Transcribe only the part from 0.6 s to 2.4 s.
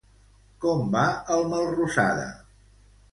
Com va el Melrosada?